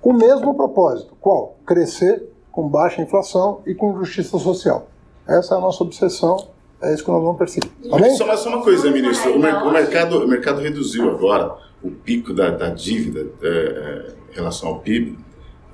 com 0.00 0.10
o 0.10 0.14
mesmo 0.14 0.54
propósito. 0.54 1.16
Qual? 1.20 1.56
Crescer 1.66 2.32
com 2.50 2.68
baixa 2.68 3.02
inflação 3.02 3.60
e 3.66 3.74
com 3.74 3.96
justiça 3.98 4.38
social. 4.38 4.88
Essa 5.26 5.54
é 5.54 5.58
a 5.58 5.60
nossa 5.60 5.82
obsessão, 5.82 6.48
é 6.80 6.94
isso 6.94 7.04
que 7.04 7.10
nós 7.10 7.22
vamos 7.22 7.38
perseguir. 7.38 7.70
Tá 7.90 7.98
bem? 7.98 8.14
Só, 8.14 8.36
só 8.36 8.48
uma 8.48 8.62
coisa, 8.62 8.90
ministro. 8.90 9.34
O, 9.34 9.38
mer 9.38 9.54
o, 9.56 9.72
mercado, 9.72 10.24
o 10.24 10.28
mercado 10.28 10.60
reduziu 10.60 11.10
agora 11.10 11.56
o 11.82 11.90
pico 11.90 12.32
da, 12.32 12.50
da 12.50 12.70
dívida 12.70 13.26
é, 13.42 13.48
é, 13.48 14.32
em 14.32 14.34
relação 14.34 14.68
ao 14.68 14.78
PIB. 14.80 15.18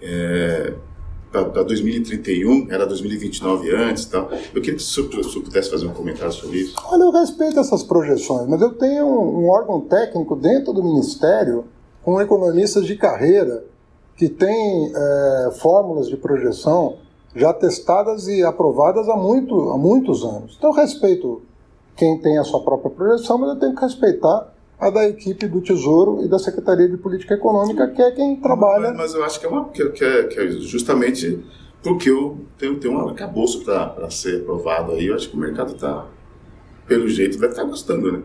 É, 0.00 0.74
para 1.32 1.62
2031, 1.62 2.70
era 2.70 2.86
2029 2.86 3.74
antes 3.74 4.04
tal. 4.04 4.30
Eu 4.54 4.60
queria 4.60 4.76
que 4.76 4.82
o 4.82 5.24
senhor, 5.24 5.42
pudesse 5.42 5.70
fazer 5.70 5.86
um 5.86 5.92
comentário 5.92 6.32
sobre 6.32 6.58
isso. 6.58 6.76
Olha, 6.84 7.04
eu 7.04 7.10
respeito 7.10 7.58
essas 7.58 7.82
projeções, 7.82 8.46
mas 8.46 8.60
eu 8.60 8.74
tenho 8.74 9.06
um, 9.06 9.44
um 9.44 9.48
órgão 9.48 9.80
técnico 9.80 10.36
dentro 10.36 10.72
do 10.72 10.84
Ministério 10.84 11.64
com 12.02 12.20
economistas 12.20 12.86
de 12.86 12.96
carreira 12.96 13.64
que 14.16 14.28
tem 14.28 14.92
é, 14.94 15.50
fórmulas 15.60 16.08
de 16.08 16.16
projeção 16.16 16.96
já 17.34 17.52
testadas 17.52 18.28
e 18.28 18.42
aprovadas 18.42 19.08
há, 19.08 19.16
muito, 19.16 19.70
há 19.70 19.78
muitos 19.78 20.22
anos. 20.22 20.54
Então, 20.58 20.70
eu 20.70 20.76
respeito 20.76 21.42
quem 21.96 22.18
tem 22.18 22.38
a 22.38 22.44
sua 22.44 22.62
própria 22.62 22.90
projeção, 22.90 23.38
mas 23.38 23.50
eu 23.50 23.56
tenho 23.56 23.74
que 23.74 23.80
respeitar 23.80 24.51
a 24.82 24.90
da 24.90 25.08
equipe 25.08 25.46
do 25.46 25.60
Tesouro 25.60 26.24
e 26.24 26.28
da 26.28 26.40
Secretaria 26.40 26.88
de 26.88 26.96
Política 26.96 27.34
Econômica, 27.34 27.86
que 27.86 28.02
é 28.02 28.10
quem 28.10 28.34
trabalha. 28.40 28.88
Mas, 28.88 28.96
mas 28.96 29.14
eu 29.14 29.24
acho 29.24 29.38
que 29.38 29.46
é, 29.46 29.48
uma, 29.48 29.68
que, 29.68 29.88
que, 29.90 30.04
é, 30.04 30.24
que 30.24 30.40
é 30.40 30.50
justamente 30.50 31.40
porque 31.80 32.10
eu 32.10 32.38
tenho, 32.58 32.80
tenho 32.80 32.94
um 32.94 33.08
arcabouço 33.08 33.64
para 33.64 34.10
ser 34.10 34.40
aprovado 34.40 34.90
aí. 34.90 35.06
Eu 35.06 35.14
acho 35.14 35.30
que 35.30 35.36
o 35.36 35.38
mercado 35.38 35.74
está, 35.74 36.04
pelo 36.84 37.08
jeito, 37.08 37.38
deve 37.38 37.52
estar 37.52 37.62
tá 37.62 37.68
gostando, 37.68 38.10
né? 38.10 38.22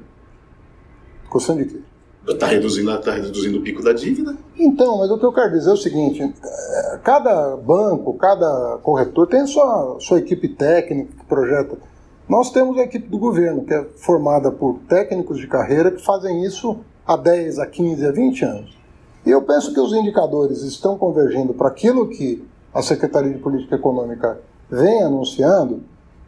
Gostando 1.29 1.63
de 1.63 1.75
quê? 1.75 1.79
Está 2.27 2.47
reduzindo, 2.47 2.99
tá 3.01 3.11
reduzindo 3.13 3.59
o 3.59 3.61
pico 3.61 3.83
da 3.83 3.93
dívida. 3.93 4.35
Então, 4.57 4.97
mas 4.97 5.11
o 5.11 5.19
que 5.19 5.25
eu 5.25 5.31
quero 5.31 5.51
dizer 5.51 5.69
é 5.69 5.73
o 5.73 5.77
seguinte: 5.77 6.23
é, 6.23 6.99
cada 7.03 7.55
banco, 7.55 8.15
cada 8.15 8.79
corretor 8.81 9.27
tem 9.27 9.45
sua, 9.45 9.97
sua 9.99 10.17
equipe 10.17 10.49
técnica 10.49 11.11
que 11.19 11.25
projeta 11.25 11.77
nós 12.27 12.51
temos 12.51 12.77
a 12.77 12.83
equipe 12.83 13.07
do 13.07 13.17
governo, 13.17 13.63
que 13.63 13.73
é 13.73 13.83
formada 13.95 14.51
por 14.51 14.79
técnicos 14.89 15.39
de 15.39 15.47
carreira 15.47 15.91
que 15.91 16.03
fazem 16.03 16.43
isso 16.43 16.77
há 17.05 17.15
10, 17.15 17.59
a 17.59 17.65
15, 17.65 18.05
a 18.05 18.11
20 18.11 18.45
anos. 18.45 18.77
E 19.25 19.31
eu 19.31 19.41
penso 19.41 19.73
que 19.73 19.79
os 19.79 19.93
indicadores 19.93 20.61
estão 20.61 20.97
convergindo 20.97 21.53
para 21.53 21.69
aquilo 21.69 22.09
que 22.09 22.45
a 22.73 22.81
Secretaria 22.81 23.31
de 23.31 23.39
Política 23.39 23.75
Econômica 23.75 24.39
vem 24.69 25.03
anunciando, 25.03 25.81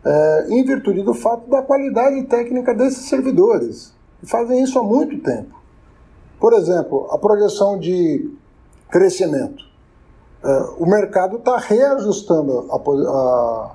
é, 0.06 0.48
em 0.50 0.63
virtude 0.63 1.01
do 1.01 1.13
fato 1.13 1.50
da 1.50 1.62
qualidade 1.62 2.24
técnica 2.24 2.74
desses 2.74 3.10
servidores, 3.10 3.94
que 4.22 4.25
fazem 4.25 4.63
isso 4.63 4.79
há 4.79 4.84
muito 4.84 5.22
tempo. 5.22 5.60
Por 6.39 6.53
exemplo, 6.53 7.10
a 7.12 7.18
projeção 7.18 7.77
de 7.77 8.34
crescimento. 8.89 9.65
É, 10.41 10.60
o 10.77 10.86
mercado 10.86 11.38
está 11.38 11.58
reajustando 11.58 12.70
a, 12.72 12.75
a 12.77 13.72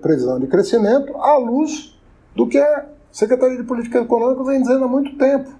previsão 0.00 0.38
de 0.38 0.46
crescimento 0.46 1.16
à 1.16 1.36
luz 1.36 1.98
do 2.34 2.46
que 2.46 2.58
a 2.58 2.86
Secretaria 3.10 3.56
de 3.56 3.64
Política 3.64 4.00
Econômica 4.00 4.44
vem 4.44 4.60
dizendo 4.60 4.84
há 4.84 4.88
muito 4.88 5.16
tempo. 5.16 5.50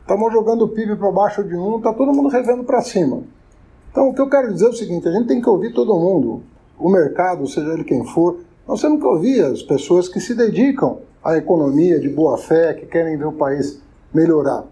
Estamos 0.00 0.32
jogando 0.32 0.62
o 0.62 0.68
PIB 0.68 0.96
para 0.96 1.10
baixo 1.10 1.42
de 1.42 1.56
um, 1.56 1.78
está 1.78 1.92
todo 1.92 2.12
mundo 2.12 2.28
revendo 2.28 2.62
para 2.62 2.80
cima. 2.80 3.24
Então, 3.90 4.08
o 4.08 4.14
que 4.14 4.20
eu 4.20 4.28
quero 4.30 4.52
dizer 4.52 4.66
é 4.66 4.68
o 4.68 4.72
seguinte: 4.72 5.08
a 5.08 5.10
gente 5.10 5.26
tem 5.26 5.40
que 5.40 5.48
ouvir 5.48 5.72
todo 5.72 5.98
mundo, 5.98 6.42
o 6.78 6.88
mercado, 6.88 7.46
seja 7.48 7.72
ele 7.72 7.82
quem 7.82 8.04
for. 8.04 8.38
Nós 8.68 8.80
temos 8.80 9.00
que 9.00 9.06
ouvir 9.06 9.44
as 9.44 9.62
pessoas 9.62 10.08
que 10.08 10.20
se 10.20 10.34
dedicam 10.34 10.98
à 11.24 11.36
economia 11.36 11.98
de 11.98 12.08
boa 12.08 12.38
fé, 12.38 12.74
que 12.74 12.86
querem 12.86 13.16
ver 13.16 13.26
o 13.26 13.32
país 13.32 13.80
melhorar. 14.14 14.64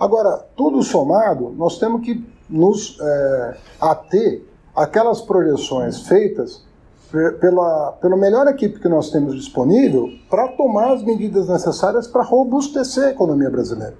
Agora, 0.00 0.46
tudo 0.56 0.82
somado, 0.82 1.50
nós 1.56 1.78
temos 1.78 2.02
que 2.02 2.24
nos 2.48 2.98
é, 3.00 3.56
ater 3.80 4.42
àquelas 4.74 5.20
projeções 5.20 6.06
feitas 6.06 6.62
pela, 7.10 7.92
pela 8.00 8.16
melhor 8.16 8.46
equipe 8.48 8.78
que 8.78 8.88
nós 8.88 9.10
temos 9.10 9.34
disponível 9.34 10.08
para 10.28 10.48
tomar 10.48 10.92
as 10.92 11.02
medidas 11.02 11.48
necessárias 11.48 12.06
para 12.06 12.22
robustecer 12.22 13.04
a 13.04 13.10
economia 13.10 13.50
brasileira. 13.50 13.94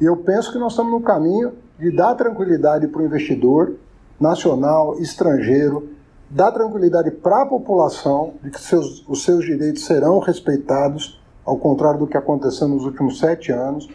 E 0.00 0.04
eu 0.04 0.16
penso 0.18 0.52
que 0.52 0.58
nós 0.58 0.72
estamos 0.72 0.92
no 0.92 1.00
caminho 1.00 1.52
de 1.78 1.90
dar 1.94 2.14
tranquilidade 2.14 2.86
para 2.88 3.00
o 3.00 3.04
investidor 3.04 3.74
nacional, 4.20 4.98
estrangeiro, 4.98 5.88
dar 6.28 6.52
tranquilidade 6.52 7.10
para 7.10 7.42
a 7.42 7.46
população 7.46 8.34
de 8.42 8.50
que 8.50 8.60
seus, 8.60 9.04
os 9.08 9.24
seus 9.24 9.44
direitos 9.44 9.84
serão 9.84 10.18
respeitados, 10.18 11.20
ao 11.44 11.56
contrário 11.56 12.00
do 12.00 12.06
que 12.06 12.16
aconteceu 12.16 12.68
nos 12.68 12.84
últimos 12.84 13.18
sete 13.18 13.52
anos, 13.52 13.88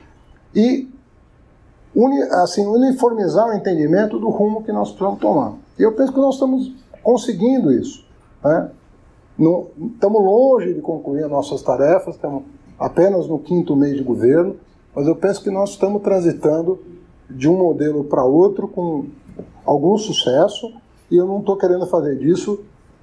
e 0.55 0.89
uni, 1.95 2.21
assim, 2.21 2.65
uniformizar 2.65 3.47
o 3.47 3.53
entendimento 3.53 4.19
do 4.19 4.29
rumo 4.29 4.63
que 4.63 4.71
nós 4.71 4.89
precisamos 4.89 5.19
tomar. 5.19 5.53
E 5.77 5.83
eu 5.83 5.93
penso 5.93 6.13
que 6.13 6.19
nós 6.19 6.35
estamos 6.35 6.73
conseguindo 7.03 7.71
isso. 7.71 8.08
Né? 8.43 8.71
estamos 9.93 10.21
longe 10.21 10.73
de 10.73 10.81
concluir 10.81 11.23
as 11.23 11.31
nossas 11.31 11.61
tarefas, 11.61 12.15
estamos 12.15 12.43
apenas 12.77 13.27
no 13.27 13.39
quinto 13.39 13.75
mês 13.75 13.95
de 13.95 14.03
governo, 14.03 14.55
mas 14.95 15.07
eu 15.07 15.15
penso 15.15 15.41
que 15.43 15.49
nós 15.49 15.71
estamos 15.71 16.01
transitando 16.01 16.79
de 17.29 17.47
um 17.47 17.57
modelo 17.57 18.03
para 18.03 18.23
outro 18.23 18.67
com 18.67 19.05
algum 19.65 19.97
sucesso 19.97 20.73
e 21.11 21.17
eu 21.17 21.25
não 21.25 21.39
estou 21.39 21.57
querendo 21.57 21.85
fazer 21.87 22.17
disso 22.17 22.59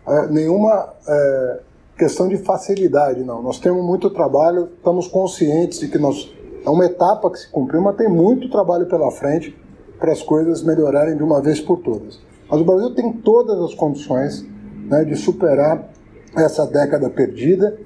é, 0.06 0.28
nenhuma 0.28 0.94
é, 1.06 1.60
questão 1.96 2.28
de 2.28 2.36
facilidade, 2.38 3.24
não. 3.24 3.42
Nós 3.42 3.58
temos 3.58 3.84
muito 3.84 4.10
trabalho, 4.10 4.68
estamos 4.76 5.08
conscientes 5.08 5.80
de 5.80 5.88
que 5.88 5.98
nós, 5.98 6.30
é 6.64 6.70
uma 6.70 6.84
etapa 6.84 7.30
que 7.30 7.38
se 7.38 7.48
cumpriu, 7.50 7.80
mas 7.80 7.96
tem 7.96 8.08
muito 8.08 8.50
trabalho 8.50 8.86
pela 8.86 9.10
frente 9.10 9.56
para 9.98 10.12
as 10.12 10.22
coisas 10.22 10.62
melhorarem 10.62 11.16
de 11.16 11.22
uma 11.22 11.40
vez 11.40 11.60
por 11.60 11.78
todas. 11.78 12.20
Mas 12.48 12.60
o 12.60 12.64
Brasil 12.64 12.94
tem 12.94 13.12
todas 13.12 13.58
as 13.60 13.74
condições 13.74 14.46
né, 14.88 15.04
de 15.04 15.16
superar 15.16 15.90
essa 16.36 16.66
década 16.66 17.08
perdida, 17.10 17.76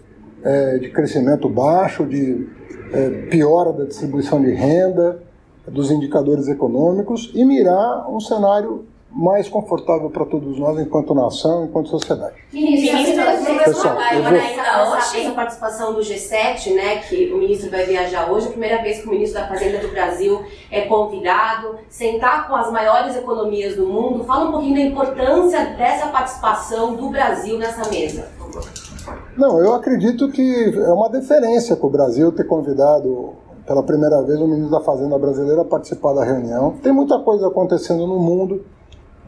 é, 0.43 0.79
de 0.79 0.91
crescimento 0.91 1.49
baixo, 1.49 2.07
de 2.07 2.49
é, 2.93 3.11
piora 3.29 3.73
da 3.73 3.85
distribuição 3.85 4.41
de 4.41 4.51
renda, 4.53 5.23
dos 5.67 5.91
indicadores 5.91 6.49
econômicos 6.49 7.31
e 7.35 7.45
mirar 7.45 8.11
um 8.11 8.19
cenário 8.19 8.85
mais 9.13 9.49
confortável 9.49 10.09
para 10.09 10.25
todos 10.25 10.59
nós 10.59 10.79
enquanto 10.79 11.15
nação, 11.15 11.65
enquanto 11.65 11.89
sociedade. 11.89 12.37
Ministro, 12.53 13.21
Pessoal, 13.65 13.99
agora 13.99 14.41
ainda 14.41 14.93
hoje, 14.93 15.21
essa 15.21 15.33
participação 15.33 15.93
do 15.93 16.01
G7, 16.01 16.75
né, 16.75 16.97
que 16.99 17.33
o 17.33 17.39
ministro 17.39 17.71
vai 17.71 17.85
viajar 17.85 18.31
hoje, 18.31 18.47
a 18.47 18.51
primeira 18.51 18.83
vez 18.83 19.01
que 19.01 19.09
o 19.09 19.11
ministro 19.11 19.41
da 19.41 19.49
Fazenda 19.49 19.79
do 19.79 19.89
Brasil 19.89 20.41
é 20.71 20.83
convidado, 20.83 21.77
sentar 21.89 22.49
com 22.49 22.55
as 22.55 22.71
maiores 22.71 23.17
economias 23.17 23.77
do 23.77 23.87
mundo, 23.87 24.25
fala 24.25 24.49
um 24.49 24.53
pouquinho 24.53 24.75
da 24.75 24.81
importância 24.81 25.75
dessa 25.77 26.07
participação 26.09 26.95
do 26.95 27.11
Brasil 27.11 27.59
nessa 27.59 27.89
mesa. 27.91 28.29
Não, 29.37 29.59
eu 29.59 29.75
acredito 29.75 30.31
que 30.31 30.75
é 30.77 30.93
uma 30.93 31.09
deferência 31.09 31.77
para 31.77 31.87
o 31.87 31.91
Brasil 31.91 32.31
ter 32.33 32.45
convidado 32.45 33.35
pela 33.67 33.83
primeira 33.83 34.23
vez 34.23 34.41
o 34.41 34.47
ministro 34.47 34.71
da 34.71 34.81
Fazenda 34.81 35.19
brasileira 35.19 35.63
a 35.63 35.65
participar 35.65 36.13
da 36.13 36.25
reunião. 36.25 36.77
Tem 36.83 36.93
muita 36.93 37.19
coisa 37.21 37.49
acontecendo 37.49 38.07
no 38.07 38.19
mundo 38.19 38.65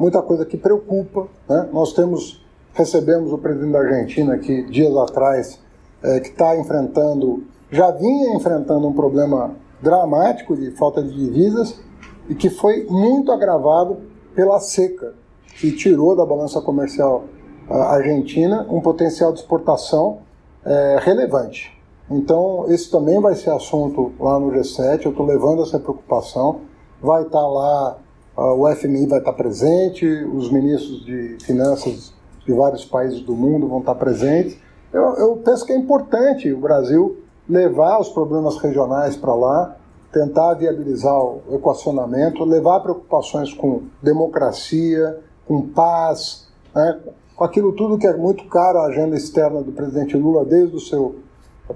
muita 0.02 0.20
coisa 0.20 0.44
que 0.44 0.56
preocupa. 0.56 1.28
Né? 1.48 1.68
Nós 1.72 1.92
temos, 1.92 2.44
recebemos 2.74 3.32
o 3.32 3.38
presidente 3.38 3.70
da 3.70 3.78
Argentina 3.78 4.34
aqui 4.34 4.64
dias 4.64 4.94
atrás, 4.96 5.60
é, 6.02 6.18
que 6.18 6.30
está 6.30 6.58
enfrentando, 6.58 7.44
já 7.70 7.92
vinha 7.92 8.34
enfrentando 8.34 8.88
um 8.88 8.92
problema 8.92 9.54
dramático 9.80 10.56
de 10.56 10.72
falta 10.72 11.00
de 11.00 11.14
divisas 11.14 11.80
e 12.28 12.34
que 12.34 12.50
foi 12.50 12.84
muito 12.90 13.30
agravado 13.30 13.98
pela 14.34 14.58
seca, 14.58 15.14
que 15.60 15.70
tirou 15.70 16.16
da 16.16 16.26
balança 16.26 16.60
comercial 16.60 17.24
argentina 17.68 18.66
um 18.68 18.80
potencial 18.80 19.32
de 19.32 19.38
exportação 19.38 20.18
é, 20.64 20.98
relevante. 21.00 21.80
Então, 22.10 22.66
esse 22.68 22.90
também 22.90 23.20
vai 23.20 23.36
ser 23.36 23.50
assunto 23.50 24.12
lá 24.18 24.38
no 24.38 24.50
G7, 24.50 25.04
eu 25.04 25.12
estou 25.12 25.24
levando 25.24 25.62
essa 25.62 25.78
preocupação. 25.78 26.62
Vai 27.00 27.22
estar 27.22 27.38
tá 27.38 27.46
lá 27.46 27.98
o 28.36 28.74
FMI 28.74 29.06
vai 29.06 29.18
estar 29.18 29.32
presente, 29.34 30.06
os 30.06 30.50
ministros 30.50 31.04
de 31.04 31.36
finanças 31.42 32.14
de 32.46 32.52
vários 32.52 32.84
países 32.84 33.20
do 33.20 33.34
mundo 33.34 33.68
vão 33.68 33.80
estar 33.80 33.94
presentes. 33.94 34.56
Eu, 34.92 35.02
eu 35.16 35.36
penso 35.36 35.64
que 35.64 35.72
é 35.72 35.76
importante 35.76 36.52
o 36.52 36.60
Brasil 36.60 37.18
levar 37.48 38.00
os 38.00 38.08
problemas 38.08 38.56
regionais 38.56 39.16
para 39.16 39.34
lá, 39.34 39.76
tentar 40.12 40.54
viabilizar 40.54 41.14
o 41.14 41.42
equacionamento, 41.52 42.44
levar 42.44 42.80
preocupações 42.80 43.52
com 43.52 43.82
democracia, 44.02 45.18
com 45.46 45.68
paz, 45.68 46.48
né, 46.74 47.00
com 47.34 47.44
aquilo 47.44 47.72
tudo 47.72 47.98
que 47.98 48.06
é 48.06 48.16
muito 48.16 48.46
caro 48.48 48.78
à 48.78 48.86
agenda 48.86 49.16
externa 49.16 49.62
do 49.62 49.72
presidente 49.72 50.16
Lula 50.16 50.44
desde 50.44 50.76
o 50.76 50.80
seu 50.80 51.16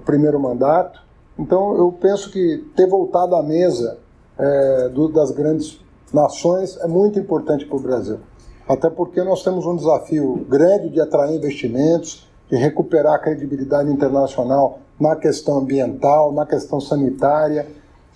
primeiro 0.05 0.39
mandato. 0.39 1.01
Então, 1.37 1.75
eu 1.75 1.91
penso 1.91 2.31
que 2.31 2.65
ter 2.75 2.87
voltado 2.87 3.35
à 3.35 3.43
mesa 3.43 3.97
é, 4.37 4.89
do, 4.89 5.07
das 5.07 5.31
grandes 5.31 5.79
nações 6.13 6.77
é 6.77 6.87
muito 6.87 7.19
importante 7.19 7.65
para 7.65 7.75
o 7.75 7.79
Brasil. 7.79 8.19
Até 8.67 8.89
porque 8.89 9.23
nós 9.23 9.43
temos 9.43 9.65
um 9.65 9.75
desafio 9.75 10.45
grande 10.49 10.89
de 10.89 10.99
atrair 10.99 11.37
investimentos, 11.37 12.27
de 12.49 12.57
recuperar 12.57 13.15
a 13.15 13.19
credibilidade 13.19 13.91
internacional 13.91 14.79
na 14.99 15.15
questão 15.15 15.59
ambiental, 15.59 16.33
na 16.33 16.45
questão 16.45 16.79
sanitária. 16.79 17.67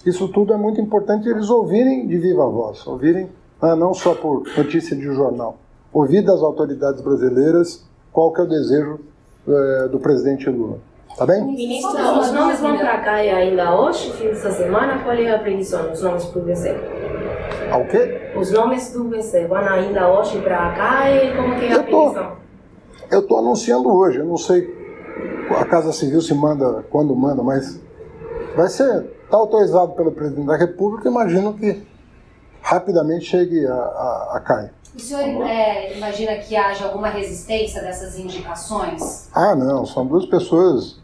Isso 0.06 0.28
tudo 0.30 0.54
é 0.54 0.58
muito 0.58 0.82
importante 0.82 1.30
eles 1.30 1.50
ouvirem 1.50 2.08
de 2.08 2.18
viva 2.18 2.48
voz, 2.48 2.86
ouvirem 2.88 3.30
né, 3.62 3.76
não 3.76 3.94
só 3.94 4.16
por 4.16 4.44
notícia 4.58 4.96
de 4.96 5.04
jornal, 5.04 5.58
ouvir 5.94 6.24
das 6.24 6.42
autoridades 6.42 7.02
brasileiras 7.02 7.86
qual 8.12 8.34
que 8.34 8.42
é 8.42 8.44
o 8.44 8.48
desejo 8.48 9.00
é, 9.48 9.88
do 9.88 10.00
presidente 10.00 10.50
Lula. 10.50 10.80
Tá 11.18 11.26
bem? 11.26 11.44
Ministro, 11.44 12.20
os 12.20 12.32
nomes 12.32 12.60
vão 12.60 12.78
para 12.78 13.00
cá 13.02 13.24
e 13.24 13.30
ainda 13.30 13.76
hoje, 13.76 14.12
fim 14.14 14.28
dessa 14.28 14.52
semana, 14.52 15.04
qual 15.04 15.16
é 15.16 15.30
a 15.30 15.40
previsão 15.40 15.90
dos 15.90 16.02
nomes 16.02 16.26
para 16.26 16.42
o? 16.42 17.01
Ao 17.72 17.86
quê? 17.86 18.32
Os 18.36 18.52
nomes 18.52 18.92
do 18.92 19.06
BC 19.06 19.48
ainda 19.70 20.12
hoje 20.12 20.42
para 20.42 20.74
cá 20.74 21.10
e 21.10 21.36
como 21.36 21.56
que 21.58 21.66
é 21.66 21.72
a 21.72 21.76
eu 21.76 21.84
tô, 21.86 22.12
previsão? 22.12 22.38
Eu 23.10 23.20
estou 23.22 23.38
anunciando 23.40 23.90
hoje, 23.90 24.20
eu 24.20 24.26
não 24.26 24.38
sei 24.38 24.82
a 25.58 25.66
Casa 25.66 25.92
Civil 25.94 26.22
se 26.22 26.34
manda 26.34 26.84
quando 26.90 27.16
manda, 27.16 27.42
mas 27.42 27.80
vai 28.56 28.68
ser, 28.68 29.10
está 29.24 29.38
autorizado 29.38 29.94
pelo 29.94 30.12
presidente 30.12 30.48
da 30.48 30.58
República, 30.58 31.08
imagino 31.08 31.54
que 31.54 31.82
rapidamente 32.62 33.26
chegue 33.26 33.66
a, 33.66 33.74
a, 33.74 34.34
a 34.36 34.40
CAI. 34.42 34.72
O 34.94 35.00
senhor 35.00 35.46
é, 35.48 35.96
imagina 35.98 36.36
que 36.36 36.56
haja 36.56 36.86
alguma 36.86 37.08
resistência 37.08 37.82
dessas 37.82 38.20
indicações? 38.20 39.30
Ah, 39.34 39.56
não, 39.56 39.86
são 39.86 40.06
duas 40.06 40.26
pessoas 40.26 41.00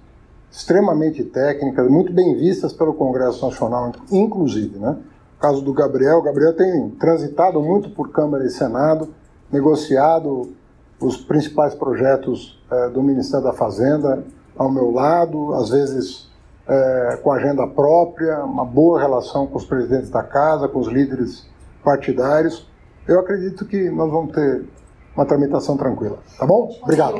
extremamente 0.51 1.23
técnicas, 1.23 1.89
muito 1.89 2.11
bem 2.11 2.35
vistas 2.35 2.73
pelo 2.73 2.93
Congresso 2.93 3.45
Nacional, 3.45 3.91
inclusive, 4.11 4.77
né? 4.77 4.97
Caso 5.39 5.61
do 5.61 5.71
Gabriel, 5.73 6.17
o 6.17 6.21
Gabriel 6.21 6.55
tem 6.55 6.89
transitado 6.91 7.61
muito 7.61 7.89
por 7.91 8.11
Câmara 8.11 8.45
e 8.45 8.49
Senado, 8.49 9.13
negociado 9.51 10.51
os 10.99 11.17
principais 11.17 11.75
projetos 11.75 12.59
é, 12.71 12.89
do 12.89 13.03
Ministério 13.03 13.45
da 13.45 13.53
Fazenda 13.53 14.23
ao 14.57 14.71
meu 14.71 14.91
lado, 14.91 15.53
às 15.53 15.69
vezes 15.69 16.27
é, 16.67 17.19
com 17.23 17.31
agenda 17.31 17.65
própria, 17.67 18.43
uma 18.43 18.65
boa 18.65 18.99
relação 18.99 19.47
com 19.47 19.57
os 19.57 19.65
presidentes 19.65 20.09
da 20.09 20.23
casa, 20.23 20.67
com 20.67 20.79
os 20.79 20.87
líderes 20.87 21.45
partidários. 21.83 22.67
Eu 23.07 23.19
acredito 23.19 23.65
que 23.65 23.89
nós 23.89 24.11
vamos 24.11 24.33
ter 24.33 24.65
uma 25.15 25.25
tramitação 25.25 25.77
tranquila. 25.77 26.17
Tá 26.37 26.45
bom? 26.45 26.75
Obrigado. 26.81 27.17